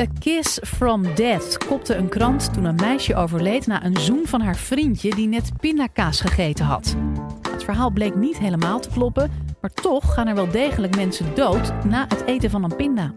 A 0.00 0.06
Kiss 0.18 0.58
from 0.62 1.14
Death 1.14 1.66
kopte 1.66 1.94
een 1.94 2.08
krant 2.08 2.52
toen 2.52 2.64
een 2.64 2.74
meisje 2.74 3.16
overleed 3.16 3.66
na 3.66 3.84
een 3.84 3.96
zoen 3.96 4.22
van 4.26 4.40
haar 4.40 4.56
vriendje 4.56 5.14
die 5.14 5.28
net 5.28 5.50
pindakaas 5.60 6.20
gegeten 6.20 6.64
had. 6.64 6.96
Het 7.50 7.64
verhaal 7.64 7.90
bleek 7.90 8.14
niet 8.14 8.38
helemaal 8.38 8.80
te 8.80 8.88
kloppen, 8.88 9.30
maar 9.60 9.72
toch 9.72 10.14
gaan 10.14 10.26
er 10.26 10.34
wel 10.34 10.50
degelijk 10.50 10.96
mensen 10.96 11.34
dood 11.34 11.84
na 11.84 12.06
het 12.08 12.24
eten 12.24 12.50
van 12.50 12.64
een 12.64 12.76
pinda. 12.76 13.12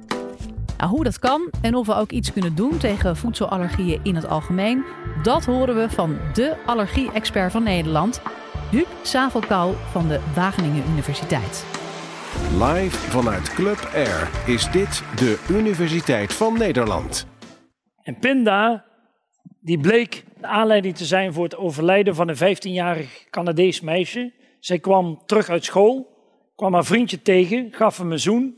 Nou, 0.77 0.89
hoe 0.89 1.03
dat 1.03 1.19
kan 1.19 1.49
en 1.61 1.75
of 1.75 1.87
we 1.87 1.95
ook 1.95 2.11
iets 2.11 2.33
kunnen 2.33 2.55
doen 2.55 2.77
tegen 2.77 3.17
voedselallergieën 3.17 3.99
in 4.03 4.15
het 4.15 4.27
algemeen, 4.27 4.83
dat 5.21 5.45
horen 5.45 5.75
we 5.75 5.89
van 5.89 6.17
de 6.33 6.55
allergie-expert 6.65 7.51
van 7.51 7.63
Nederland, 7.63 8.21
Huub 8.71 8.87
Savelkou 9.01 9.73
van 9.91 10.07
de 10.07 10.19
Wageningen 10.35 10.83
Universiteit. 10.89 11.82
Live 12.41 12.97
vanuit 12.97 13.53
Club 13.53 13.89
Air 13.93 14.29
is 14.47 14.71
dit 14.71 15.03
de 15.15 15.45
Universiteit 15.49 16.33
van 16.33 16.57
Nederland. 16.57 17.27
En 18.03 18.19
Pinda, 18.19 18.85
die 19.61 19.79
bleek 19.79 20.23
de 20.39 20.47
aanleiding 20.47 20.95
te 20.95 21.05
zijn 21.05 21.33
voor 21.33 21.43
het 21.43 21.55
overlijden 21.55 22.15
van 22.15 22.29
een 22.29 22.35
15-jarig 22.35 23.29
Canadees 23.29 23.81
meisje. 23.81 24.33
Zij 24.59 24.79
kwam 24.79 25.21
terug 25.25 25.49
uit 25.49 25.63
school, 25.63 26.17
kwam 26.55 26.73
haar 26.73 26.85
vriendje 26.85 27.21
tegen, 27.21 27.67
gaf 27.71 27.97
hem 27.97 28.11
een 28.11 28.19
zoen 28.19 28.57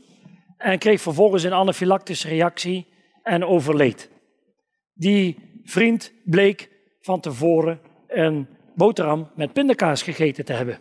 en 0.56 0.78
kreeg 0.78 1.00
vervolgens 1.00 1.42
een 1.42 1.52
anafylactische 1.52 2.28
reactie 2.28 2.86
en 3.22 3.44
overleed. 3.44 4.10
Die 4.94 5.36
vriend 5.64 6.12
bleek 6.24 6.70
van 7.00 7.20
tevoren 7.20 7.80
een 8.08 8.48
boterham 8.74 9.30
met 9.34 9.52
pindakaas 9.52 10.02
gegeten 10.02 10.44
te 10.44 10.52
hebben. 10.52 10.78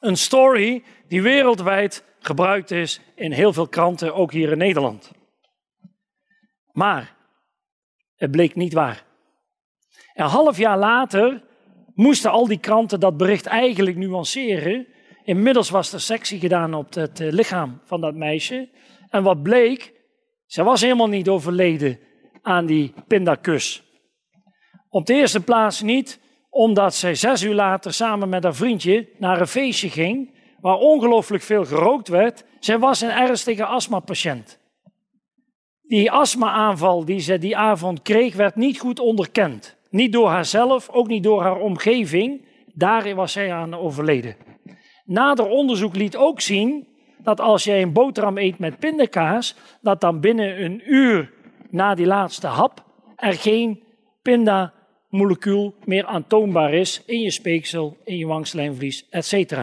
Een 0.00 0.16
story 0.16 0.82
die 1.08 1.22
wereldwijd 1.22 2.04
gebruikt 2.18 2.70
is 2.70 3.00
in 3.14 3.32
heel 3.32 3.52
veel 3.52 3.68
kranten, 3.68 4.14
ook 4.14 4.32
hier 4.32 4.52
in 4.52 4.58
Nederland. 4.58 5.10
Maar 6.72 7.16
het 8.16 8.30
bleek 8.30 8.54
niet 8.54 8.72
waar. 8.72 9.04
Een 10.14 10.26
half 10.26 10.56
jaar 10.56 10.78
later 10.78 11.42
moesten 11.94 12.30
al 12.30 12.46
die 12.46 12.60
kranten 12.60 13.00
dat 13.00 13.16
bericht 13.16 13.46
eigenlijk 13.46 13.96
nuanceren. 13.96 14.86
Inmiddels 15.24 15.70
was 15.70 15.92
er 15.92 16.00
sectie 16.00 16.38
gedaan 16.38 16.74
op 16.74 16.94
het 16.94 17.20
eh, 17.20 17.32
lichaam 17.32 17.80
van 17.84 18.00
dat 18.00 18.14
meisje. 18.14 18.68
En 19.08 19.22
wat 19.22 19.42
bleek, 19.42 19.92
ze 20.46 20.62
was 20.62 20.80
helemaal 20.80 21.08
niet 21.08 21.28
overleden 21.28 21.98
aan 22.42 22.66
die 22.66 22.94
pindakus. 23.06 23.82
Op 24.88 25.06
de 25.06 25.14
eerste 25.14 25.40
plaats 25.40 25.82
niet 25.82 26.20
omdat 26.50 26.94
zij 26.94 27.14
zes 27.14 27.42
uur 27.42 27.54
later 27.54 27.92
samen 27.92 28.28
met 28.28 28.42
haar 28.42 28.54
vriendje 28.54 29.08
naar 29.18 29.40
een 29.40 29.46
feestje 29.46 29.90
ging, 29.90 30.34
waar 30.60 30.76
ongelooflijk 30.76 31.42
veel 31.42 31.64
gerookt 31.64 32.08
werd. 32.08 32.44
Zij 32.58 32.78
was 32.78 33.00
een 33.00 33.10
ernstige 33.10 33.64
astmapatiënt. 33.64 34.58
Die 35.82 36.10
astmaaanval 36.10 37.04
die 37.04 37.20
ze 37.20 37.38
die 37.38 37.56
avond 37.56 38.02
kreeg, 38.02 38.34
werd 38.36 38.56
niet 38.56 38.78
goed 38.78 39.00
onderkend. 39.00 39.76
Niet 39.90 40.12
door 40.12 40.28
haarzelf, 40.28 40.88
ook 40.88 41.06
niet 41.06 41.22
door 41.22 41.42
haar 41.42 41.60
omgeving. 41.60 42.46
Daar 42.74 43.14
was 43.14 43.32
zij 43.32 43.52
aan 43.52 43.74
overleden. 43.74 44.36
Nader 45.04 45.46
onderzoek 45.46 45.96
liet 45.96 46.16
ook 46.16 46.40
zien 46.40 46.88
dat 47.18 47.40
als 47.40 47.64
jij 47.64 47.82
een 47.82 47.92
boterham 47.92 48.38
eet 48.38 48.58
met 48.58 48.78
pindakaas, 48.78 49.56
dat 49.80 50.00
dan 50.00 50.20
binnen 50.20 50.64
een 50.64 50.82
uur 50.84 51.32
na 51.70 51.94
die 51.94 52.06
laatste 52.06 52.46
hap 52.46 52.84
er 53.16 53.32
geen 53.34 53.82
pinda 54.22 54.74
molecuul 55.10 55.74
meer 55.84 56.06
aantoonbaar 56.06 56.74
is 56.74 57.02
in 57.06 57.20
je 57.20 57.30
speeksel, 57.30 57.96
in 58.04 58.16
je 58.16 58.26
wangslijmvlies, 58.26 59.06
etc. 59.10 59.56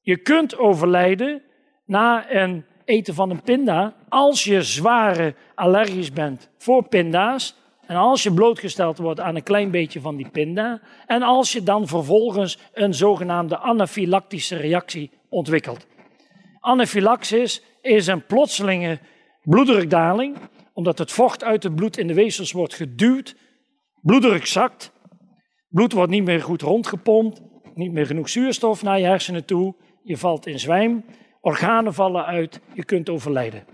Je 0.00 0.16
kunt 0.16 0.58
overlijden 0.58 1.42
na 1.86 2.30
een 2.30 2.64
eten 2.84 3.14
van 3.14 3.30
een 3.30 3.42
pinda 3.42 3.94
als 4.08 4.44
je 4.44 4.62
zware 4.62 5.34
allergisch 5.54 6.12
bent 6.12 6.48
voor 6.58 6.88
pinda's 6.88 7.56
en 7.86 7.96
als 7.96 8.22
je 8.22 8.32
blootgesteld 8.32 8.98
wordt 8.98 9.20
aan 9.20 9.36
een 9.36 9.42
klein 9.42 9.70
beetje 9.70 10.00
van 10.00 10.16
die 10.16 10.28
pinda 10.28 10.80
en 11.06 11.22
als 11.22 11.52
je 11.52 11.62
dan 11.62 11.88
vervolgens 11.88 12.58
een 12.72 12.94
zogenaamde 12.94 13.58
anafylactische 13.58 14.56
reactie 14.56 15.10
ontwikkelt. 15.28 15.86
Anafylaxis 16.60 17.62
is 17.82 18.06
een 18.06 18.26
plotselinge 18.26 18.98
bloeddrukdaling, 19.42 20.36
omdat 20.72 20.98
het 20.98 21.12
vocht 21.12 21.44
uit 21.44 21.62
het 21.62 21.74
bloed 21.74 21.98
in 21.98 22.06
de 22.06 22.14
weefsels 22.14 22.52
wordt 22.52 22.74
geduwd 22.74 23.36
Bloeddruk 24.04 24.46
zakt, 24.46 24.92
bloed 25.68 25.92
wordt 25.92 26.10
niet 26.10 26.24
meer 26.24 26.42
goed 26.42 26.62
rondgepompt, 26.62 27.40
niet 27.74 27.92
meer 27.92 28.06
genoeg 28.06 28.28
zuurstof 28.28 28.82
naar 28.82 28.98
je 28.98 29.04
hersenen 29.04 29.44
toe, 29.44 29.74
je 30.02 30.16
valt 30.16 30.46
in 30.46 30.58
zwijm, 30.58 31.04
organen 31.40 31.94
vallen 31.94 32.24
uit, 32.24 32.60
je 32.74 32.84
kunt 32.84 33.08
overlijden. 33.08 33.64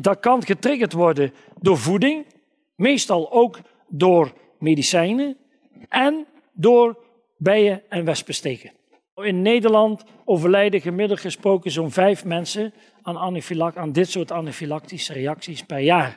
Dat 0.00 0.20
kan 0.20 0.42
getriggerd 0.42 0.92
worden 0.92 1.32
door 1.60 1.78
voeding, 1.78 2.26
meestal 2.74 3.32
ook 3.32 3.58
door 3.88 4.32
medicijnen 4.58 5.36
en 5.88 6.26
door 6.52 7.04
bijen- 7.36 7.82
en 7.88 8.04
wespensteken. 8.04 8.72
In 9.14 9.42
Nederland 9.42 10.04
overlijden 10.24 10.80
gemiddeld 10.80 11.20
gesproken 11.20 11.70
zo'n 11.70 11.90
vijf 11.90 12.24
mensen 12.24 12.72
aan, 13.02 13.40
aan 13.74 13.92
dit 13.92 14.10
soort 14.10 14.32
anafylactische 14.32 15.12
reacties 15.12 15.62
per 15.62 15.80
jaar. 15.80 16.16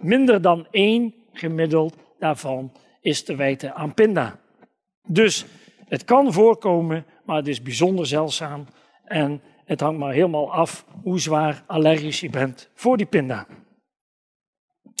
Minder 0.00 0.42
dan 0.42 0.66
één 0.70 1.14
gemiddeld 1.32 1.96
daarvan 2.18 2.72
is 3.00 3.22
te 3.22 3.36
wijten 3.36 3.74
aan 3.74 3.94
pinda. 3.94 4.38
Dus 5.06 5.44
het 5.88 6.04
kan 6.04 6.32
voorkomen, 6.32 7.06
maar 7.24 7.36
het 7.36 7.48
is 7.48 7.62
bijzonder 7.62 8.06
zeldzaam. 8.06 8.66
En 9.04 9.42
het 9.64 9.80
hangt 9.80 9.98
maar 9.98 10.12
helemaal 10.12 10.52
af 10.52 10.84
hoe 11.02 11.20
zwaar 11.20 11.64
allergisch 11.66 12.20
je 12.20 12.30
bent 12.30 12.70
voor 12.74 12.96
die 12.96 13.06
pinda. 13.06 13.46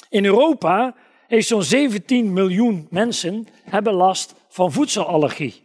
In 0.08 0.24
Europa 0.24 0.94
heeft 1.26 1.46
zo'n 1.46 1.62
17 1.62 2.32
miljoen 2.32 2.86
mensen 2.90 3.46
hebben 3.64 3.92
last 3.92 4.34
van 4.48 4.72
voedselallergie. 4.72 5.62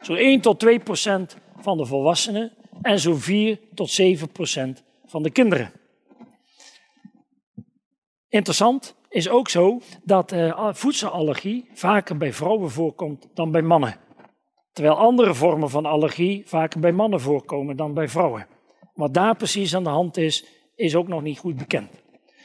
Zo'n 0.00 0.16
1 0.16 0.40
tot 0.40 0.60
2 0.60 0.78
procent 0.78 1.36
van 1.60 1.76
de 1.76 1.86
volwassenen 1.86 2.52
en 2.82 2.98
zo'n 2.98 3.18
4 3.18 3.58
tot 3.74 3.90
7 3.90 4.32
procent 4.32 4.82
van 5.04 5.22
de 5.22 5.30
kinderen. 5.30 5.72
Interessant, 8.28 8.94
is 9.12 9.28
ook 9.28 9.48
zo 9.48 9.80
dat 10.04 10.32
uh, 10.32 10.68
voedselallergie 10.72 11.68
vaker 11.74 12.16
bij 12.16 12.32
vrouwen 12.32 12.70
voorkomt 12.70 13.28
dan 13.34 13.50
bij 13.50 13.62
mannen. 13.62 13.96
Terwijl 14.72 14.96
andere 14.96 15.34
vormen 15.34 15.70
van 15.70 15.86
allergie 15.86 16.42
vaker 16.46 16.80
bij 16.80 16.92
mannen 16.92 17.20
voorkomen 17.20 17.76
dan 17.76 17.94
bij 17.94 18.08
vrouwen. 18.08 18.46
Wat 18.94 19.14
daar 19.14 19.36
precies 19.36 19.74
aan 19.74 19.84
de 19.84 19.90
hand 19.90 20.16
is, 20.16 20.44
is 20.74 20.96
ook 20.96 21.08
nog 21.08 21.22
niet 21.22 21.38
goed 21.38 21.56
bekend. 21.56 21.90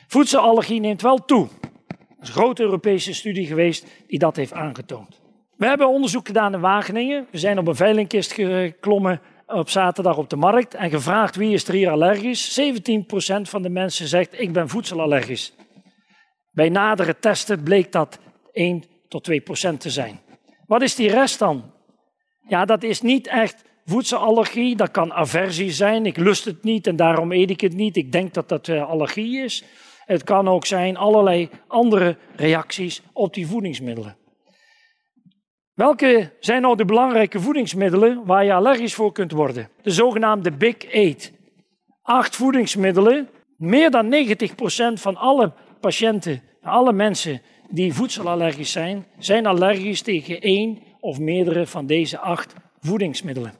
Voedselallergie 0.07 0.79
neemt 0.79 1.01
wel 1.01 1.25
toe. 1.25 1.47
Er 1.89 1.97
is 2.21 2.27
een 2.27 2.33
grote 2.33 2.63
Europese 2.63 3.13
studie 3.13 3.45
geweest 3.45 3.87
die 4.07 4.19
dat 4.19 4.35
heeft 4.35 4.53
aangetoond. 4.53 5.21
We 5.55 5.65
hebben 5.65 5.87
onderzoek 5.87 6.27
gedaan 6.27 6.53
in 6.53 6.59
Wageningen. 6.59 7.27
We 7.31 7.37
zijn 7.37 7.59
op 7.59 7.67
een 7.67 7.75
veilingkist 7.75 8.31
geklommen 8.31 9.21
op 9.47 9.69
zaterdag 9.69 10.17
op 10.17 10.29
de 10.29 10.35
markt 10.35 10.73
en 10.73 10.89
gevraagd 10.89 11.35
wie 11.35 11.53
is 11.53 11.67
er 11.67 11.73
hier 11.73 11.89
allergisch. 11.89 12.59
17% 12.59 13.41
van 13.41 13.61
de 13.61 13.69
mensen 13.69 14.07
zegt 14.07 14.39
ik 14.39 14.53
ben 14.53 14.69
voedselallergisch. 14.69 15.53
Bij 16.57 16.69
nadere 16.69 17.19
testen 17.19 17.63
bleek 17.63 17.91
dat 17.91 18.19
1 18.51 18.83
tot 19.07 19.23
2 19.23 19.41
procent 19.41 19.79
te 19.81 19.89
zijn. 19.89 20.19
Wat 20.67 20.81
is 20.81 20.95
die 20.95 21.09
rest 21.09 21.39
dan? 21.39 21.71
Ja, 22.47 22.65
dat 22.65 22.83
is 22.83 23.01
niet 23.01 23.27
echt 23.27 23.63
voedselallergie, 23.85 24.75
dat 24.75 24.91
kan 24.91 25.13
aversie 25.13 25.71
zijn. 25.71 26.05
Ik 26.05 26.17
lust 26.17 26.45
het 26.45 26.63
niet 26.63 26.87
en 26.87 26.95
daarom 26.95 27.31
eet 27.31 27.49
ik 27.49 27.61
het 27.61 27.73
niet. 27.73 27.95
Ik 27.95 28.11
denk 28.11 28.33
dat 28.33 28.49
dat 28.49 28.67
eh, 28.67 28.89
allergie 28.89 29.43
is. 29.43 29.63
Het 30.05 30.23
kan 30.23 30.47
ook 30.47 30.65
zijn 30.65 30.97
allerlei 30.97 31.49
andere 31.67 32.17
reacties 32.35 33.01
op 33.13 33.33
die 33.33 33.47
voedingsmiddelen. 33.47 34.17
Welke 35.73 36.33
zijn 36.39 36.61
nou 36.61 36.75
de 36.75 36.85
belangrijke 36.85 37.39
voedingsmiddelen 37.39 38.25
waar 38.25 38.45
je 38.45 38.53
allergisch 38.53 38.93
voor 38.93 39.11
kunt 39.11 39.31
worden? 39.31 39.69
De 39.81 39.91
zogenaamde 39.91 40.51
Big 40.51 40.85
Eight. 40.85 41.31
Acht 42.01 42.35
voedingsmiddelen. 42.35 43.29
Meer 43.57 43.91
dan 43.91 44.13
90% 44.13 44.93
van 44.93 45.15
alle 45.15 45.53
patiënten, 45.79 46.41
alle 46.61 46.93
mensen 46.93 47.41
die 47.69 47.93
voedselallergisch 47.93 48.71
zijn, 48.71 49.05
zijn 49.17 49.45
allergisch 49.45 50.01
tegen 50.01 50.41
één 50.41 50.79
of 50.99 51.19
meerdere 51.19 51.67
van 51.67 51.85
deze 51.85 52.19
acht 52.19 52.53
voedingsmiddelen. 52.79 53.53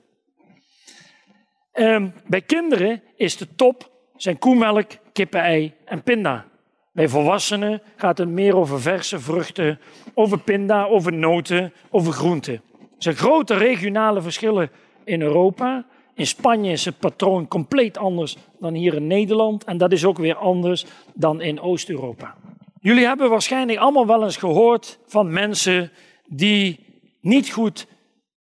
Um, 1.74 2.14
bij 2.28 2.42
kinderen 2.42 3.02
is 3.16 3.38
de 3.38 3.56
top 3.56 3.92
zijn 4.16 4.38
koemelk, 4.38 4.92
kippenei 5.14 5.74
en 5.86 6.04
pinda. 6.04 6.46
Bij 6.92 7.08
volwassenen 7.08 7.81
gaat 7.96 8.18
het 8.18 8.30
meer 8.30 8.56
over 8.56 8.81
verse 8.81 9.19
vruchten, 9.19 9.80
over 10.14 10.40
pinda, 10.40 10.86
over 10.86 11.14
noten, 11.14 11.74
over 11.90 12.14
groenten. 12.14 12.54
Er 12.54 12.60
zijn 12.98 13.16
grote 13.16 13.54
regionale 13.54 14.22
verschillen 14.22 14.69
in 15.04 15.22
Europa. 15.22 15.86
In 16.18 16.28
Spanje 16.28 16.72
is 16.72 16.86
het 16.86 17.00
patroon 17.00 17.48
compleet 17.48 17.98
anders 17.98 18.38
dan 18.60 18.74
hier 18.74 18.94
in 18.94 19.08
Nederland. 19.08 19.64
En 19.64 19.78
dat 19.78 19.92
is 19.92 20.06
ook 20.06 20.18
weer 20.18 20.36
anders 20.36 20.86
dan 21.14 21.42
in 21.42 21.60
Oost-Europa. 21.60 22.36
Jullie 22.80 23.06
hebben 23.06 23.30
waarschijnlijk 23.30 23.80
allemaal 23.80 24.08
wel 24.08 24.24
eens 24.24 24.38
gehoord 24.38 25.00
van 25.06 25.34
mensen 25.34 25.92
die 26.25 26.80
niet 27.22 27.50
goed 27.50 27.88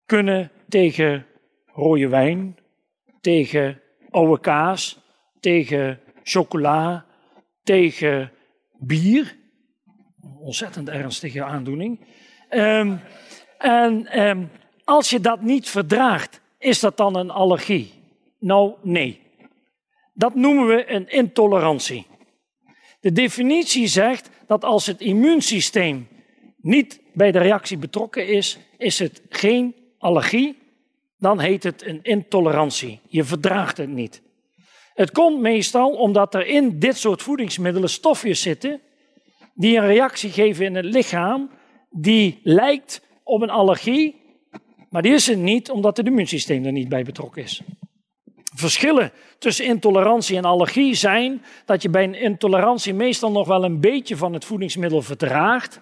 kunnen 0.05 0.51
tegen 0.69 1.25
rode 1.65 2.07
wijn, 2.07 2.57
tegen 3.21 3.81
oude 4.09 4.39
kaas, 4.39 4.99
tegen 5.39 5.99
chocola, 6.23 7.05
tegen 7.63 8.31
bier. 8.77 9.35
Ontzettend 10.39 10.89
ernstige 10.89 11.43
aandoening. 11.43 12.05
Ehm, 12.49 12.95
en 13.57 14.05
ehm, 14.05 14.45
als 14.83 15.09
je 15.09 15.19
dat 15.19 15.41
niet 15.41 15.69
verdraagt, 15.69 16.41
is 16.59 16.79
dat 16.79 16.97
dan 16.97 17.15
een 17.15 17.29
allergie? 17.29 17.93
Nou, 18.39 18.73
nee. 18.81 19.21
Dat 20.13 20.35
noemen 20.35 20.67
we 20.67 20.91
een 20.91 21.09
intolerantie. 21.09 22.05
De 22.99 23.11
definitie 23.11 23.87
zegt 23.87 24.29
dat 24.47 24.63
als 24.63 24.85
het 24.85 25.01
immuunsysteem 25.01 26.07
niet 26.57 27.01
bij 27.13 27.31
de 27.31 27.39
reactie 27.39 27.77
betrokken 27.77 28.27
is, 28.27 28.57
is 28.77 28.99
het 28.99 29.21
geen 29.29 29.75
allergie, 29.97 30.57
dan 31.17 31.39
heet 31.39 31.63
het 31.63 31.85
een 31.85 31.99
intolerantie. 32.01 32.99
Je 33.07 33.23
verdraagt 33.23 33.77
het 33.77 33.89
niet. 33.89 34.21
Het 34.93 35.11
komt 35.11 35.39
meestal 35.39 35.89
omdat 35.91 36.35
er 36.35 36.45
in 36.47 36.79
dit 36.79 36.97
soort 36.97 37.21
voedingsmiddelen 37.21 37.89
stofjes 37.89 38.41
zitten 38.41 38.81
die 39.53 39.77
een 39.77 39.85
reactie 39.85 40.29
geven 40.29 40.65
in 40.65 40.75
het 40.75 40.85
lichaam 40.85 41.49
die 41.89 42.39
lijkt 42.43 43.01
op 43.23 43.41
een 43.41 43.49
allergie, 43.49 44.18
maar 44.89 45.01
die 45.01 45.13
is 45.13 45.27
het 45.27 45.37
niet 45.37 45.71
omdat 45.71 45.97
het 45.97 46.05
immuunsysteem 46.05 46.65
er 46.65 46.71
niet 46.71 46.89
bij 46.89 47.03
betrokken 47.03 47.43
is. 47.43 47.61
Verschillen 48.55 49.11
tussen 49.39 49.65
intolerantie 49.65 50.37
en 50.37 50.45
allergie 50.45 50.93
zijn 50.93 51.41
dat 51.65 51.81
je 51.81 51.89
bij 51.89 52.03
een 52.03 52.15
intolerantie 52.15 52.93
meestal 52.93 53.31
nog 53.31 53.47
wel 53.47 53.63
een 53.63 53.79
beetje 53.79 54.17
van 54.17 54.33
het 54.33 54.45
voedingsmiddel 54.45 55.01
verdraagt, 55.01 55.79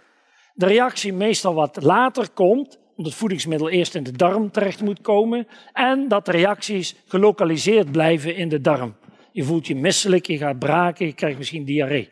de 0.53 0.65
reactie 0.65 1.13
meestal 1.13 1.53
wat 1.53 1.81
later 1.81 2.29
komt, 2.29 2.79
omdat 2.89 3.11
het 3.11 3.21
voedingsmiddel 3.21 3.69
eerst 3.69 3.95
in 3.95 4.03
de 4.03 4.11
darm 4.11 4.51
terecht 4.51 4.81
moet 4.81 5.01
komen, 5.01 5.47
en 5.73 6.07
dat 6.07 6.25
de 6.25 6.31
reacties 6.31 6.95
gelokaliseerd 7.07 7.91
blijven 7.91 8.35
in 8.35 8.49
de 8.49 8.61
darm. 8.61 8.95
Je 9.31 9.43
voelt 9.43 9.67
je 9.67 9.75
misselijk, 9.75 10.27
je 10.27 10.37
gaat 10.37 10.59
braken, 10.59 11.05
je 11.05 11.13
krijgt 11.13 11.37
misschien 11.37 11.65
diarree. 11.65 12.09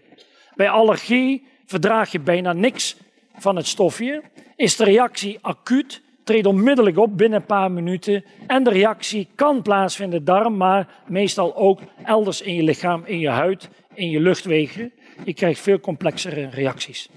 Bij 0.56 0.69
allergie 0.69 1.48
verdraag 1.65 2.12
je 2.12 2.19
bijna 2.19 2.53
niks 2.53 2.98
van 3.38 3.56
het 3.56 3.68
stofje, 3.68 4.24
is 4.56 4.75
de 4.75 4.83
reactie 4.83 5.38
acuut, 5.41 6.01
treedt 6.25 6.48
onmiddellijk 6.48 6.98
op 6.98 7.18
binnen 7.18 7.39
een 7.39 7.45
paar 7.45 7.72
minuten 7.72 8.25
en 8.48 8.63
de 8.63 8.69
reactie 8.69 9.27
kan 9.36 9.62
plaatsvinden 9.62 10.19
in 10.19 10.25
de 10.25 10.31
darm, 10.31 10.57
maar 10.57 11.04
meestal 11.07 11.56
ook 11.56 11.80
elders 12.04 12.42
in 12.42 12.54
je 12.54 12.63
lichaam, 12.63 13.04
in 13.06 13.19
je 13.19 13.30
huid, 13.30 13.69
in 13.94 14.10
je 14.10 14.19
luchtwegen. 14.19 14.94
Je 15.24 15.33
krijgt 15.33 15.60
veel 15.60 15.80
complexere 15.80 16.50
reacties. 16.50 17.10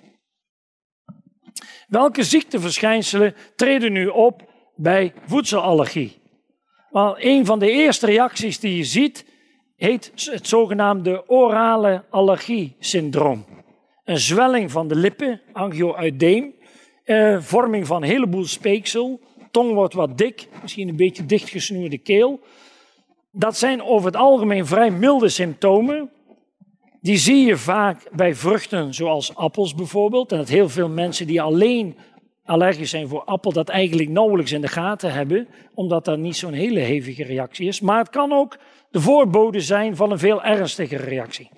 Welke 1.89 2.23
ziekteverschijnselen 2.23 3.35
treden 3.57 3.93
nu 3.93 4.07
op 4.07 4.51
bij 4.77 5.13
voedselallergie? 5.27 6.17
Wel, 6.91 7.17
een 7.19 7.47
van 7.47 7.59
de 7.59 7.71
eerste 7.71 8.07
reacties 8.07 8.61
die 8.61 8.77
je 8.77 8.85
ziet 8.85 9.27
heet 9.77 10.13
het 10.31 10.49
zogenaamde 10.49 11.29
orale 11.29 12.05
allergie-syndroom. 12.11 13.45
Een 14.05 14.19
zwelling 14.19 14.71
van 14.71 14.89
de 14.89 14.95
lippen, 14.95 15.41
angioeudeem, 15.53 16.55
eh, 17.09 17.41
vorming 17.41 17.87
van 17.87 18.03
een 18.03 18.09
heleboel 18.09 18.45
speeksel, 18.45 19.21
tong 19.51 19.75
wordt 19.75 19.95
wat 19.95 20.19
dik, 20.19 20.49
misschien 20.63 20.89
een 20.89 20.97
beetje 20.97 21.27
dichtgesnoerde 21.27 21.99
keel. 21.99 22.41
Dat 23.31 23.57
zijn 23.57 23.83
over 23.83 24.07
het 24.07 24.17
algemeen 24.17 24.67
vrij 24.67 24.91
milde 24.91 25.29
symptomen. 25.29 26.11
Die 27.01 27.17
zie 27.17 27.47
je 27.47 27.57
vaak 27.57 28.09
bij 28.17 28.35
vruchten 28.35 28.95
zoals 28.95 29.35
appels 29.35 29.75
bijvoorbeeld. 29.75 30.33
En 30.33 30.39
dat 30.39 30.49
heel 30.49 30.69
veel 30.69 30.89
mensen 30.89 31.27
die 31.27 31.43
alleen 31.43 31.97
allergisch 32.45 32.91
zijn 32.91 33.09
voor 33.09 33.25
appel 33.25 33.53
dat 33.53 33.69
eigenlijk 33.69 34.09
nauwelijks 34.09 34.53
in 34.53 34.61
de 34.61 34.69
gaten 34.69 35.13
hebben, 35.13 35.49
omdat 35.75 36.05
dat 36.05 36.19
niet 36.19 36.37
zo'n 36.37 36.53
hele 36.53 36.81
hevige 36.81 37.25
reactie 37.25 37.67
is. 37.69 37.81
Maar 37.81 37.99
het 37.99 38.11
kan 38.11 38.33
ook 38.33 38.59
de 38.91 39.01
voorbode 39.01 39.61
zijn 39.61 39.97
van 39.97 40.11
een 40.11 40.19
veel 40.19 40.43
ernstigere 40.43 41.05
reactie. 41.05 41.51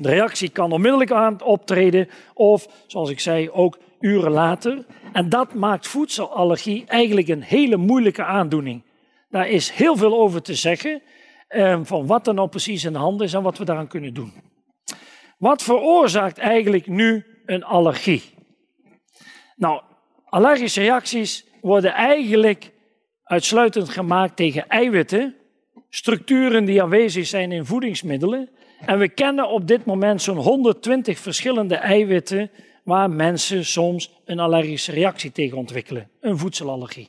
De 0.00 0.08
reactie 0.08 0.48
kan 0.48 0.72
onmiddellijk 0.72 1.10
aan 1.10 1.42
optreden 1.42 2.08
of, 2.34 2.84
zoals 2.86 3.10
ik 3.10 3.20
zei, 3.20 3.50
ook 3.50 3.78
uren 4.00 4.30
later. 4.30 4.84
En 5.12 5.28
dat 5.28 5.54
maakt 5.54 5.86
voedselallergie 5.86 6.84
eigenlijk 6.86 7.28
een 7.28 7.42
hele 7.42 7.76
moeilijke 7.76 8.24
aandoening. 8.24 8.82
Daar 9.30 9.48
is 9.48 9.70
heel 9.70 9.96
veel 9.96 10.20
over 10.20 10.42
te 10.42 10.54
zeggen, 10.54 11.02
ehm, 11.48 11.84
van 11.84 12.06
wat 12.06 12.26
er 12.26 12.34
nou 12.34 12.48
precies 12.48 12.84
in 12.84 12.92
de 12.92 12.98
hand 12.98 13.20
is 13.20 13.34
en 13.34 13.42
wat 13.42 13.58
we 13.58 13.64
daaraan 13.64 13.88
kunnen 13.88 14.14
doen. 14.14 14.32
Wat 15.38 15.62
veroorzaakt 15.62 16.38
eigenlijk 16.38 16.86
nu 16.86 17.24
een 17.46 17.64
allergie? 17.64 18.22
Nou, 19.56 19.82
allergische 20.24 20.80
reacties 20.80 21.46
worden 21.60 21.92
eigenlijk 21.92 22.72
uitsluitend 23.24 23.88
gemaakt 23.88 24.36
tegen 24.36 24.68
eiwitten, 24.68 25.36
structuren 25.88 26.64
die 26.64 26.82
aanwezig 26.82 27.26
zijn 27.26 27.52
in 27.52 27.64
voedingsmiddelen. 27.64 28.50
En 28.86 28.98
we 28.98 29.08
kennen 29.08 29.48
op 29.48 29.66
dit 29.66 29.84
moment 29.84 30.22
zo'n 30.22 30.36
120 30.36 31.18
verschillende 31.18 31.74
eiwitten 31.74 32.50
waar 32.82 33.10
mensen 33.10 33.64
soms 33.64 34.12
een 34.24 34.38
allergische 34.38 34.92
reactie 34.92 35.32
tegen 35.32 35.58
ontwikkelen, 35.58 36.08
een 36.20 36.38
voedselallergie. 36.38 37.08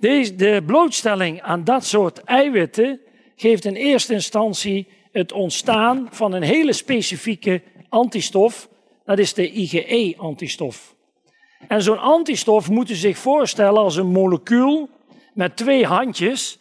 Deze, 0.00 0.34
de 0.34 0.62
blootstelling 0.66 1.42
aan 1.42 1.64
dat 1.64 1.84
soort 1.84 2.24
eiwitten 2.24 3.00
geeft 3.36 3.64
in 3.64 3.74
eerste 3.74 4.12
instantie 4.12 4.86
het 5.12 5.32
ontstaan 5.32 6.08
van 6.10 6.32
een 6.32 6.42
hele 6.42 6.72
specifieke 6.72 7.62
antistof, 7.88 8.68
dat 9.04 9.18
is 9.18 9.34
de 9.34 9.50
IgE-antistof. 9.52 10.94
En 11.68 11.82
zo'n 11.82 11.98
antistof 11.98 12.70
moet 12.70 12.90
u 12.90 12.94
zich 12.94 13.18
voorstellen 13.18 13.82
als 13.82 13.96
een 13.96 14.12
molecuul 14.12 14.88
met 15.34 15.56
twee 15.56 15.86
handjes. 15.86 16.58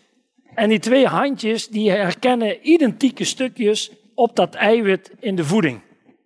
En 0.55 0.69
die 0.69 0.79
twee 0.79 1.07
handjes 1.07 1.67
die 1.67 1.91
herkennen 1.91 2.57
identieke 2.69 3.23
stukjes 3.23 3.91
op 4.15 4.35
dat 4.35 4.55
eiwit 4.55 5.11
in 5.19 5.35
de 5.35 5.43
voeding. 5.43 5.81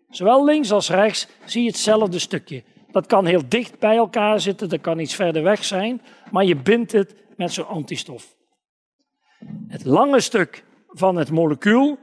Zowel 0.10 0.46
links 0.46 0.72
als 0.72 0.90
rechts 0.90 1.28
zie 1.46 1.62
je 1.62 1.68
hetzelfde 1.68 2.20
stukje. 2.20 2.64
Dat 2.92 3.06
kan 3.06 3.26
heel 3.26 3.42
dicht 3.48 3.80
bij 3.80 3.96
elkaar 3.96 4.40
zitten, 4.40 4.70
dat 4.70 4.82
kan 4.82 5.00
iets 5.00 5.16
verder 5.16 5.44
weg 5.44 5.64
zijn, 5.64 6.02
maar 6.32 6.46
je 6.46 6.56
bindt 6.56 6.92
het 6.92 7.16
met 7.36 7.54
zo'n 7.54 7.68
antistof. 7.68 8.36
Het 9.68 9.86
lange 9.86 10.20
stuk 10.20 10.64
van 10.88 11.16
het 11.16 11.32
molecuul, 11.32 11.98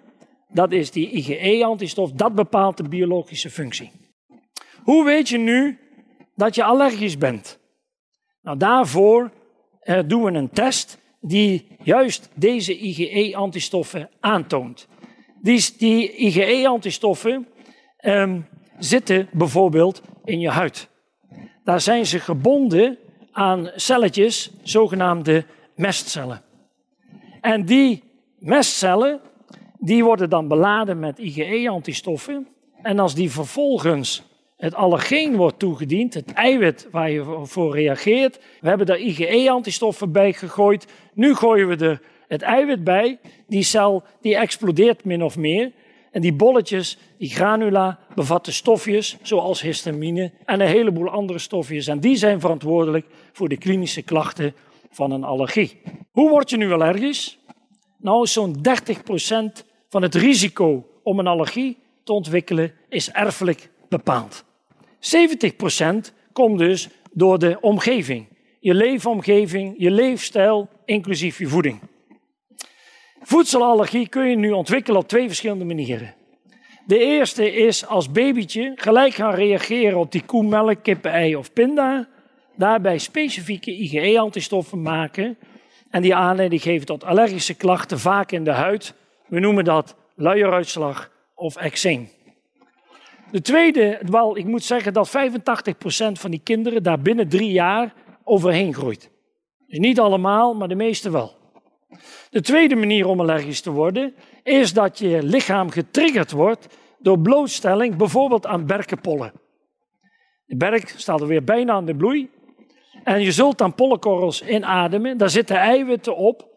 dat 0.48 0.72
is 0.72 0.90
die 0.90 1.10
IgE-antistof, 1.10 2.12
dat 2.12 2.34
bepaalt 2.34 2.76
de 2.76 2.88
biologische 2.88 3.50
functie. 3.50 3.90
Hoe 4.82 5.04
weet 5.04 5.28
je 5.28 5.38
nu 5.38 5.78
dat 6.34 6.54
je 6.54 6.64
allergisch 6.64 7.18
bent? 7.18 7.58
Nou, 8.42 8.56
daarvoor 8.58 9.30
eh, 9.80 9.98
doen 10.06 10.22
we 10.22 10.30
een 10.30 10.50
test 10.50 10.98
die 11.26 11.66
juist 11.82 12.28
deze 12.34 12.78
IgE-antistoffen 12.78 14.10
aantoont. 14.20 14.88
Die, 15.42 15.74
die 15.78 16.16
IgE-antistoffen 16.16 17.46
Ehm, 18.04 18.40
zitten 18.78 19.28
bijvoorbeeld 19.32 20.02
in 20.24 20.40
je 20.40 20.50
huid. 20.50 20.88
Daar 21.64 21.80
zijn 21.80 22.06
ze 22.06 22.20
gebonden 22.20 22.98
aan 23.32 23.70
celletjes, 23.74 24.50
zogenaamde 24.62 25.44
mestcellen. 25.74 26.42
En 27.40 27.64
die 27.64 28.02
mestcellen 28.38 29.20
die 29.78 30.04
worden 30.04 30.30
dan 30.30 30.48
beladen 30.48 30.98
met 30.98 31.18
IgE-antistoffen. 31.18 32.48
En 32.82 32.98
als 32.98 33.14
die 33.14 33.30
vervolgens 33.30 34.22
het 34.56 34.74
allergeen 34.74 35.36
wordt 35.36 35.58
toegediend, 35.58 36.14
het 36.14 36.32
eiwit 36.32 36.88
waar 36.90 37.10
je 37.10 37.40
voor 37.42 37.74
reageert, 37.74 38.40
we 38.60 38.68
hebben 38.68 38.86
daar 38.86 38.98
IgE-antistoffen 38.98 40.12
bij 40.12 40.32
gegooid, 40.32 40.86
nu 41.14 41.34
gooien 41.34 41.68
we 41.68 41.84
er 41.84 42.00
het 42.28 42.42
eiwit 42.42 42.84
bij, 42.84 43.18
die 43.46 43.62
cel 43.62 44.02
die 44.20 44.36
explodeert 44.36 45.04
min 45.04 45.22
of 45.22 45.36
meer. 45.36 45.72
En 46.10 46.20
die 46.20 46.32
bolletjes, 46.32 46.98
die 47.18 47.28
granula, 47.28 47.98
bevatten 48.14 48.52
stofjes 48.52 49.16
zoals 49.22 49.60
histamine 49.60 50.32
en 50.44 50.60
een 50.60 50.66
heleboel 50.66 51.08
andere 51.08 51.38
stofjes. 51.38 51.86
En 51.86 52.00
die 52.00 52.16
zijn 52.16 52.40
verantwoordelijk 52.40 53.06
voor 53.32 53.48
de 53.48 53.56
klinische 53.56 54.02
klachten 54.02 54.54
van 54.90 55.10
een 55.10 55.24
allergie. 55.24 55.80
Hoe 56.10 56.30
word 56.30 56.50
je 56.50 56.56
nu 56.56 56.72
allergisch? 56.72 57.38
Nou, 57.98 58.26
zo'n 58.26 58.56
30% 58.56 58.60
van 59.88 60.02
het 60.02 60.14
risico 60.14 60.86
om 61.02 61.18
een 61.18 61.26
allergie 61.26 61.78
te 62.04 62.12
ontwikkelen 62.12 62.72
is 62.88 63.10
erfelijk 63.10 63.70
bepaald. 63.96 64.44
70% 65.00 66.12
komt 66.32 66.58
dus 66.58 66.88
door 67.12 67.38
de 67.38 67.58
omgeving. 67.60 68.26
Je 68.60 68.74
leefomgeving, 68.74 69.74
je 69.78 69.90
leefstijl, 69.90 70.68
inclusief 70.84 71.38
je 71.38 71.46
voeding. 71.46 71.80
Voedselallergie 73.22 74.08
kun 74.08 74.28
je 74.28 74.36
nu 74.36 74.50
ontwikkelen 74.50 75.00
op 75.00 75.08
twee 75.08 75.26
verschillende 75.26 75.64
manieren. 75.64 76.14
De 76.86 76.98
eerste 76.98 77.52
is 77.52 77.86
als 77.86 78.12
babytje 78.12 78.72
gelijk 78.74 79.14
gaan 79.14 79.34
reageren 79.34 79.98
op 79.98 80.12
die 80.12 80.24
koemelk, 80.24 80.82
kippen, 80.82 81.38
of 81.38 81.52
pinda. 81.52 82.08
Daarbij 82.56 82.98
specifieke 82.98 83.70
IgE-antistoffen 83.70 84.82
maken. 84.82 85.38
En 85.90 86.02
die 86.02 86.14
aanleiding 86.14 86.62
geven 86.62 86.86
tot 86.86 87.04
allergische 87.04 87.54
klachten, 87.54 87.98
vaak 87.98 88.32
in 88.32 88.44
de 88.44 88.50
huid. 88.50 88.94
We 89.26 89.40
noemen 89.40 89.64
dat 89.64 89.96
luieruitslag 90.14 91.10
of 91.34 91.56
eczeem. 91.56 92.08
De 93.34 93.40
tweede, 93.40 93.98
ik 94.32 94.44
moet 94.44 94.64
zeggen 94.64 94.92
dat 94.92 95.08
85% 95.08 95.12
van 96.12 96.30
die 96.30 96.40
kinderen 96.44 96.82
daar 96.82 97.00
binnen 97.00 97.28
drie 97.28 97.50
jaar 97.50 97.94
overheen 98.24 98.74
groeit. 98.74 99.10
Dus 99.66 99.78
niet 99.78 100.00
allemaal, 100.00 100.54
maar 100.54 100.68
de 100.68 100.74
meeste 100.74 101.10
wel. 101.10 101.32
De 102.30 102.40
tweede 102.40 102.74
manier 102.74 103.06
om 103.06 103.20
allergisch 103.20 103.60
te 103.60 103.70
worden 103.70 104.14
is 104.42 104.72
dat 104.72 104.98
je 104.98 105.22
lichaam 105.22 105.70
getriggerd 105.70 106.30
wordt 106.30 106.66
door 106.98 107.18
blootstelling 107.18 107.96
bijvoorbeeld 107.96 108.46
aan 108.46 108.66
berkenpollen. 108.66 109.32
De 110.46 110.56
berk 110.56 110.94
staat 110.96 111.20
er 111.20 111.26
weer 111.26 111.44
bijna 111.44 111.72
aan 111.72 111.86
de 111.86 111.96
bloei. 111.96 112.30
En 113.04 113.20
je 113.20 113.32
zult 113.32 113.58
dan 113.58 113.74
pollenkorrels 113.74 114.42
inademen. 114.42 115.18
Daar 115.18 115.30
zitten 115.30 115.56
eiwitten 115.56 116.16
op. 116.16 116.48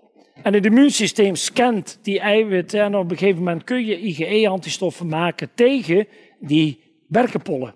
En 0.44 0.54
het 0.54 0.66
immuunsysteem 0.66 1.36
scant 1.36 2.00
die 2.02 2.20
eiwitten. 2.20 2.82
En 2.82 2.96
op 2.96 3.12
een 3.12 3.18
gegeven 3.18 3.44
moment 3.44 3.64
kun 3.64 3.86
je 3.86 4.00
IgE-antistoffen 4.00 5.08
maken 5.08 5.50
tegen 5.56 6.08
die 6.40 6.82
berkenpollen. 7.08 7.76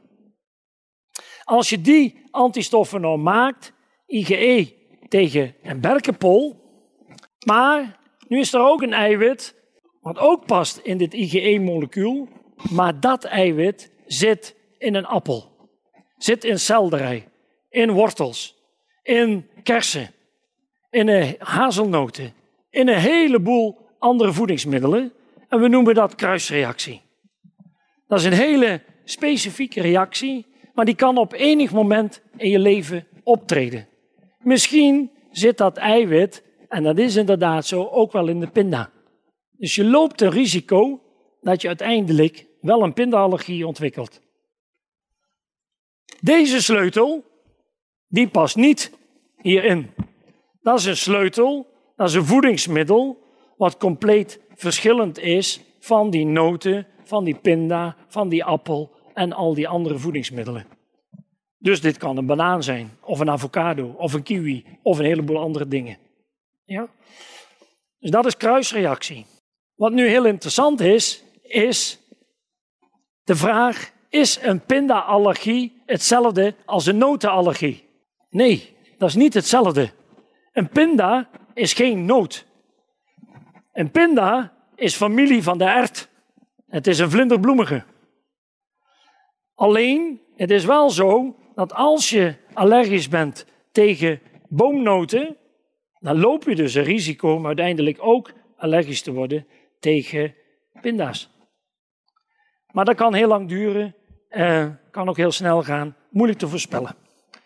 Als 1.43 1.69
je 1.69 1.81
die 1.81 2.21
antistoffen 2.31 3.01
nou 3.01 3.17
maakt, 3.17 3.73
IgE 4.07 4.73
tegen 5.07 5.55
een 5.63 5.79
berkenpol. 5.79 6.55
Maar 7.45 7.99
nu 8.27 8.39
is 8.39 8.53
er 8.53 8.61
ook 8.61 8.81
een 8.81 8.93
eiwit, 8.93 9.55
wat 10.01 10.17
ook 10.17 10.45
past 10.45 10.77
in 10.77 10.97
dit 10.97 11.13
IgE-molecuul. 11.13 12.27
Maar 12.71 12.99
dat 12.99 13.23
eiwit 13.23 13.91
zit 14.05 14.55
in 14.77 14.95
een 14.95 15.05
appel, 15.05 15.51
zit 16.17 16.43
in 16.43 16.59
selderij, 16.59 17.27
in 17.69 17.91
wortels, 17.91 18.55
in 19.03 19.49
kersen, 19.63 20.11
in 20.89 21.35
hazelnoten, 21.39 22.33
in 22.69 22.87
een 22.87 22.99
heleboel 22.99 23.77
andere 23.99 24.33
voedingsmiddelen. 24.33 25.13
En 25.49 25.59
we 25.59 25.67
noemen 25.67 25.93
dat 25.93 26.15
kruisreactie. 26.15 27.01
Dat 28.11 28.19
is 28.19 28.25
een 28.25 28.33
hele 28.33 28.81
specifieke 29.03 29.81
reactie, 29.81 30.45
maar 30.73 30.85
die 30.85 30.95
kan 30.95 31.17
op 31.17 31.33
enig 31.33 31.71
moment 31.71 32.21
in 32.37 32.49
je 32.49 32.59
leven 32.59 33.07
optreden. 33.23 33.87
Misschien 34.39 35.11
zit 35.29 35.57
dat 35.57 35.77
eiwit, 35.77 36.43
en 36.69 36.83
dat 36.83 36.97
is 36.97 37.15
inderdaad 37.15 37.65
zo, 37.65 37.87
ook 37.87 38.11
wel 38.11 38.27
in 38.27 38.39
de 38.39 38.47
pinda. 38.47 38.91
Dus 39.57 39.75
je 39.75 39.83
loopt 39.83 40.21
een 40.21 40.29
risico 40.29 41.01
dat 41.41 41.61
je 41.61 41.67
uiteindelijk 41.67 42.45
wel 42.61 42.83
een 42.83 42.93
pindaallergie 42.93 43.67
ontwikkelt. 43.67 44.21
Deze 46.19 46.61
sleutel, 46.61 47.23
die 48.07 48.27
past 48.27 48.55
niet 48.55 48.91
hierin. 49.41 49.91
Dat 50.61 50.79
is 50.79 50.85
een 50.85 50.97
sleutel, 50.97 51.67
dat 51.95 52.09
is 52.09 52.15
een 52.15 52.25
voedingsmiddel, 52.25 53.23
wat 53.57 53.77
compleet 53.77 54.39
verschillend 54.55 55.19
is 55.19 55.61
van 55.79 56.09
die 56.09 56.25
noten, 56.25 56.87
van 57.11 57.23
die 57.23 57.35
pinda, 57.35 57.95
van 58.07 58.29
die 58.29 58.43
appel 58.43 58.91
en 59.13 59.33
al 59.33 59.53
die 59.53 59.67
andere 59.67 59.97
voedingsmiddelen. 59.97 60.65
Dus 61.57 61.81
dit 61.81 61.97
kan 61.97 62.17
een 62.17 62.25
banaan 62.25 62.63
zijn, 62.63 62.91
of 63.01 63.19
een 63.19 63.29
avocado, 63.29 63.95
of 63.97 64.13
een 64.13 64.23
kiwi, 64.23 64.65
of 64.83 64.99
een 64.99 65.05
heleboel 65.05 65.39
andere 65.39 65.67
dingen. 65.67 65.97
Ja? 66.63 66.87
Dus 67.99 68.09
dat 68.09 68.25
is 68.25 68.37
kruisreactie. 68.37 69.25
Wat 69.75 69.91
nu 69.91 70.07
heel 70.07 70.25
interessant 70.25 70.79
is, 70.79 71.23
is 71.41 71.99
de 73.23 73.35
vraag: 73.35 73.91
is 74.09 74.39
een 74.41 74.59
pinda-allergie 74.59 75.81
hetzelfde 75.85 76.55
als 76.65 76.85
een 76.85 76.97
notenallergie? 76.97 77.83
Nee, 78.29 78.75
dat 78.97 79.09
is 79.09 79.15
niet 79.15 79.33
hetzelfde. 79.33 79.89
Een 80.51 80.69
pinda 80.69 81.29
is 81.53 81.73
geen 81.73 82.05
noot. 82.05 82.45
Een 83.73 83.91
pinda 83.91 84.53
is 84.75 84.95
familie 84.95 85.43
van 85.43 85.57
de 85.57 85.65
ert. 85.65 86.09
Het 86.71 86.87
is 86.87 86.99
een 86.99 87.09
vlinderbloemige. 87.09 87.83
Alleen, 89.55 90.21
het 90.35 90.51
is 90.51 90.65
wel 90.65 90.89
zo 90.89 91.35
dat 91.55 91.73
als 91.73 92.09
je 92.09 92.35
allergisch 92.53 93.07
bent 93.07 93.45
tegen 93.71 94.19
boomnoten, 94.47 95.37
dan 95.99 96.19
loop 96.19 96.43
je 96.43 96.55
dus 96.55 96.73
een 96.73 96.83
risico 96.83 97.33
om 97.33 97.45
uiteindelijk 97.45 97.97
ook 98.01 98.31
allergisch 98.57 99.01
te 99.01 99.11
worden 99.11 99.47
tegen 99.79 100.35
pinda's. 100.81 101.29
Maar 102.71 102.85
dat 102.85 102.95
kan 102.95 103.13
heel 103.13 103.27
lang 103.27 103.49
duren, 103.49 103.95
eh, 104.29 104.67
kan 104.91 105.09
ook 105.09 105.17
heel 105.17 105.31
snel 105.31 105.63
gaan, 105.63 105.95
moeilijk 106.09 106.39
te 106.39 106.47
voorspellen. 106.47 106.95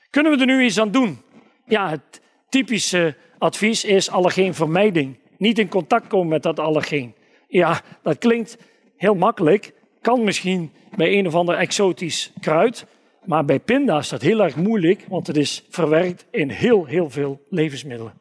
Kunnen 0.09 0.31
we 0.31 0.39
er 0.39 0.45
nu 0.45 0.63
iets 0.63 0.79
aan 0.79 0.91
doen? 0.91 1.17
Ja, 1.65 1.89
het 1.89 2.21
typische 2.49 3.15
advies 3.37 3.83
is 3.83 4.09
allergeenvermijding. 4.09 5.19
Niet 5.37 5.59
in 5.59 5.69
contact 5.69 6.07
komen 6.07 6.27
met 6.27 6.43
dat 6.43 6.59
allergeen. 6.59 7.15
Ja, 7.47 7.81
dat 8.01 8.17
klinkt 8.17 8.57
heel 9.05 9.15
makkelijk, 9.15 9.73
kan 10.01 10.23
misschien 10.23 10.71
bij 10.95 11.17
een 11.17 11.27
of 11.27 11.35
ander 11.35 11.55
exotisch 11.55 12.31
kruid, 12.39 12.85
maar 13.25 13.45
bij 13.45 13.59
pinda 13.59 13.97
is 13.97 14.09
dat 14.09 14.21
heel 14.21 14.43
erg 14.43 14.55
moeilijk, 14.55 15.05
want 15.09 15.27
het 15.27 15.37
is 15.37 15.65
verwerkt 15.69 16.25
in 16.31 16.49
heel, 16.49 16.85
heel 16.85 17.09
veel 17.09 17.41
levensmiddelen. 17.49 18.13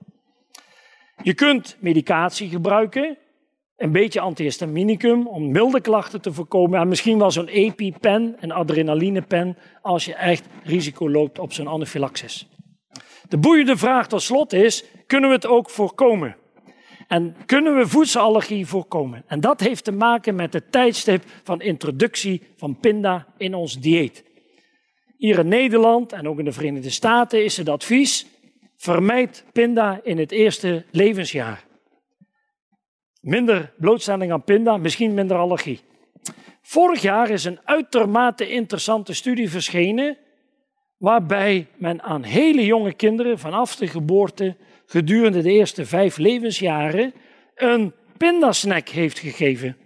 Je 1.22 1.34
kunt 1.34 1.76
medicatie 1.80 2.48
gebruiken, 2.48 3.18
een 3.76 3.92
beetje 3.92 4.20
antihistaminicum 4.20 5.26
om 5.26 5.50
milde 5.50 5.80
klachten 5.80 6.20
te 6.20 6.32
voorkomen. 6.32 6.80
En 6.80 6.88
misschien 6.88 7.18
wel 7.18 7.30
zo'n 7.30 7.48
EpiPen, 7.48 8.36
een 8.40 8.52
adrenalinepen, 8.52 9.56
als 9.82 10.04
je 10.04 10.14
echt 10.14 10.46
risico 10.62 11.10
loopt 11.10 11.38
op 11.38 11.52
zo'n 11.52 11.68
anafylaxis. 11.68 12.48
De 13.28 13.38
boeiende 13.38 13.76
vraag 13.76 14.08
tot 14.08 14.22
slot 14.22 14.52
is, 14.52 14.84
kunnen 15.06 15.28
we 15.28 15.34
het 15.34 15.46
ook 15.46 15.70
voorkomen? 15.70 16.36
En 17.14 17.36
kunnen 17.46 17.76
we 17.76 17.88
voedselallergie 17.88 18.66
voorkomen? 18.66 19.24
En 19.26 19.40
dat 19.40 19.60
heeft 19.60 19.84
te 19.84 19.92
maken 19.92 20.34
met 20.34 20.52
het 20.52 20.72
tijdstip 20.72 21.24
van 21.42 21.60
introductie 21.60 22.42
van 22.56 22.78
pinda 22.80 23.26
in 23.36 23.54
ons 23.54 23.80
dieet. 23.80 24.24
Hier 25.16 25.38
in 25.38 25.48
Nederland 25.48 26.12
en 26.12 26.28
ook 26.28 26.38
in 26.38 26.44
de 26.44 26.52
Verenigde 26.52 26.90
Staten 26.90 27.44
is 27.44 27.56
het 27.56 27.68
advies: 27.68 28.26
vermijd 28.76 29.44
pinda 29.52 30.00
in 30.02 30.18
het 30.18 30.32
eerste 30.32 30.84
levensjaar. 30.90 31.64
Minder 33.20 33.72
blootstelling 33.76 34.32
aan 34.32 34.44
pinda, 34.44 34.76
misschien 34.76 35.14
minder 35.14 35.36
allergie. 35.36 35.80
Vorig 36.62 37.02
jaar 37.02 37.30
is 37.30 37.44
een 37.44 37.60
uitermate 37.64 38.48
interessante 38.48 39.12
studie 39.12 39.50
verschenen, 39.50 40.16
waarbij 40.96 41.66
men 41.76 42.02
aan 42.02 42.22
hele 42.22 42.64
jonge 42.64 42.92
kinderen 42.92 43.38
vanaf 43.38 43.76
de 43.76 43.86
geboorte 43.86 44.56
gedurende 44.86 45.42
de 45.42 45.50
eerste 45.50 45.86
vijf 45.86 46.16
levensjaren 46.16 47.14
een 47.54 47.92
pindasnack 48.16 48.88
heeft 48.88 49.18
gegeven. 49.18 49.76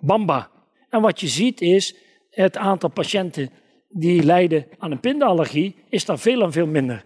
Bamba. 0.00 0.50
En 0.88 1.00
wat 1.00 1.20
je 1.20 1.26
ziet 1.26 1.60
is, 1.60 1.96
het 2.30 2.56
aantal 2.56 2.90
patiënten 2.90 3.50
die 3.88 4.22
lijden 4.22 4.66
aan 4.78 4.90
een 4.90 5.00
pindaallergie 5.00 5.76
is 5.88 6.04
dan 6.04 6.18
veel 6.18 6.42
en 6.42 6.52
veel 6.52 6.66
minder. 6.66 7.04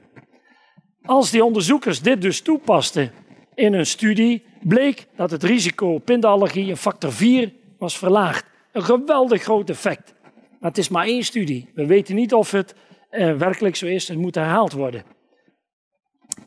Als 1.02 1.30
die 1.30 1.44
onderzoekers 1.44 2.00
dit 2.00 2.22
dus 2.22 2.40
toepasten 2.40 3.12
in 3.54 3.72
een 3.72 3.86
studie, 3.86 4.44
bleek 4.62 5.06
dat 5.16 5.30
het 5.30 5.42
risico 5.42 5.94
op 5.94 6.04
pindaallergie 6.04 6.70
een 6.70 6.76
factor 6.76 7.12
4 7.12 7.52
was 7.78 7.98
verlaagd. 7.98 8.44
Een 8.72 8.82
geweldig 8.82 9.42
groot 9.42 9.70
effect. 9.70 10.14
Maar 10.60 10.70
het 10.70 10.78
is 10.78 10.88
maar 10.88 11.04
één 11.04 11.22
studie. 11.22 11.68
We 11.74 11.86
weten 11.86 12.14
niet 12.14 12.34
of 12.34 12.50
het 12.50 12.74
eh, 13.10 13.36
werkelijk 13.36 13.76
zo 13.76 13.86
is. 13.86 14.08
Het 14.08 14.18
moet 14.18 14.34
herhaald 14.34 14.72
worden. 14.72 15.04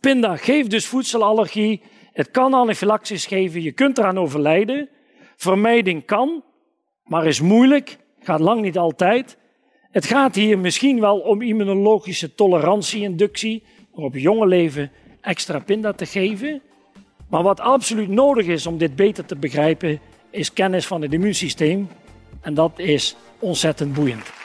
Pinda 0.06 0.38
geeft 0.38 0.70
dus 0.70 0.86
voedselallergie. 0.86 1.82
Het 2.14 2.32
kan 2.32 2.54
anafylaxis 2.54 3.26
geven. 3.26 3.62
Je 3.62 3.72
kunt 3.72 3.98
eraan 3.98 4.18
overlijden. 4.18 4.90
Vermijding 5.36 6.06
kan, 6.06 6.44
maar 7.04 7.26
is 7.26 7.42
moeilijk. 7.42 7.98
Gaat 8.20 8.40
lang 8.40 8.62
niet 8.62 8.78
altijd. 8.78 9.38
Het 9.92 10.06
gaat 10.06 10.36
hier 10.36 10.60
misschien 10.60 11.00
wel 11.00 11.20
om 11.20 11.42
immunologische 11.42 12.36
tolerantie-inductie, 12.36 13.64
om 13.92 14.04
op 14.04 14.16
jonge 14.16 14.48
leven 14.48 14.92
extra 15.22 15.60
pinda 15.60 15.94
te 15.94 16.06
geven. 16.06 16.62
Maar 17.30 17.44
wat 17.44 17.60
absoluut 17.60 18.10
nodig 18.10 18.46
is 18.46 18.66
om 18.66 18.78
dit 18.78 18.96
beter 18.96 19.26
te 19.26 19.36
begrijpen, 19.36 20.00
is 20.30 20.54
kennis 20.54 20.88
van 20.88 21.02
het 21.02 21.14
immuunsysteem. 21.14 21.88
En 22.42 22.54
dat 22.54 22.80
is 22.80 23.16
ontzettend 23.40 23.94
boeiend. 23.94 24.45